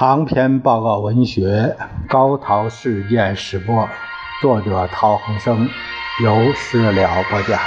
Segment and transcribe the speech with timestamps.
[0.00, 1.76] 长篇报告文学
[2.08, 3.84] 《高陶事件始末》，
[4.40, 5.68] 作者陶恒生，
[6.24, 7.60] 由事了播讲。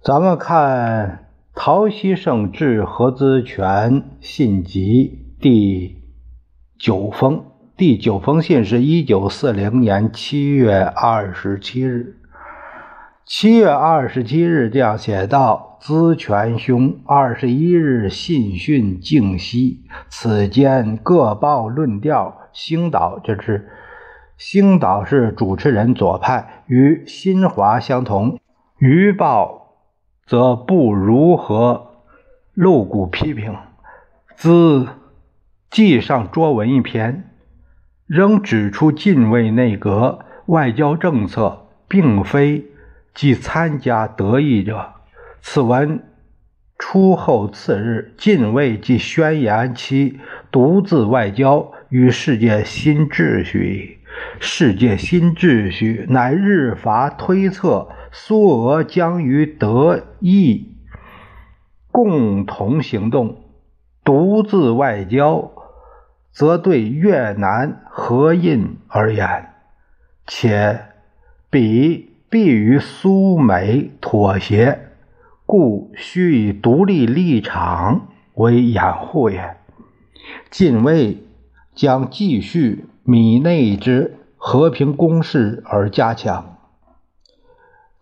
[0.00, 6.00] 咱们看陶希圣致何资权信集第
[6.78, 7.55] 九封。
[7.76, 12.16] 第九封信是一九四零年七月二十七日。
[13.26, 22.38] 七月二十七日这样写道：“资权兄二十一日信讯静息，此间各报论调。
[22.54, 23.68] 星岛就是
[24.38, 28.40] 星岛是主持人左派，与新华相同。
[28.78, 29.76] 余报
[30.26, 31.88] 则不如何
[32.54, 33.54] 露骨批评。
[34.34, 34.88] 资
[35.70, 37.32] 记上卓文一篇。”
[38.06, 42.66] 仍指出，近卫内阁外交政策并非
[43.12, 44.92] 即参加得意者。
[45.42, 46.04] 此文
[46.78, 50.20] 出后次日，近卫即宣言其
[50.52, 53.98] 独自外交与世界新秩序。
[54.38, 60.76] 世界新秩序乃日法推测苏俄将与德意
[61.90, 63.42] 共同行动，
[64.04, 65.55] 独自外交。
[66.32, 69.50] 则对越南和印而言，
[70.26, 70.80] 且
[71.50, 74.90] 彼必与苏美妥协，
[75.46, 79.56] 故须以独立立场为掩护也。
[80.50, 81.24] 近卫
[81.74, 86.58] 将继续米内之和平攻势而加强，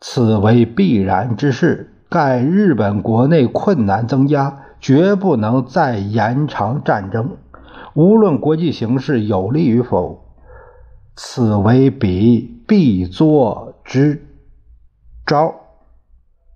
[0.00, 1.90] 此为必然之事。
[2.10, 7.38] 盖日本国内困难增加，绝不能再延长战争。
[7.94, 10.24] 无论国际形势有利与否，
[11.14, 14.26] 此为彼必作之
[15.24, 15.54] 招。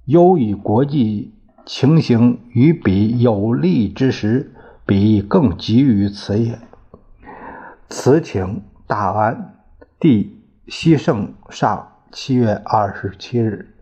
[0.04, 1.34] 忧以国际
[1.64, 4.52] 情形与彼有利之时，
[4.84, 6.58] 彼更急于此也。
[7.88, 9.60] 此请大安，
[10.00, 13.76] 帝西圣上七月二十七日。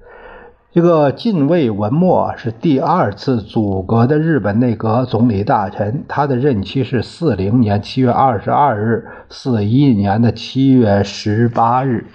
[0.76, 12.09] 这个近卫文末是第二次组阁的日本内阁总理大臣，他的任期是四零年七月二十二日，四一年的七月十八日。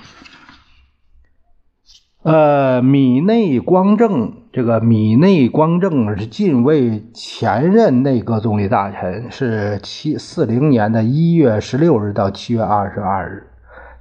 [2.21, 13.47] 呃，米内光政，这个米内光政是近卫前任内阁总理大臣，是七四零年的一月十六日到七月二十二日，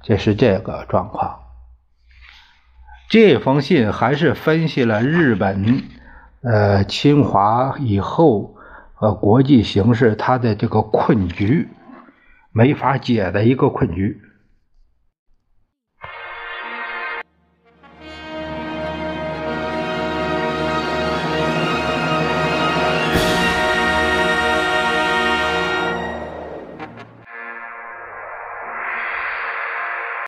[0.03, 1.35] 这是这个状况。
[3.11, 5.83] 这封信还是分析了日本，
[6.43, 8.55] 呃，侵华以后，
[9.01, 11.67] 呃，国际形势它的这个困局，
[12.53, 14.21] 没法解的一个困局。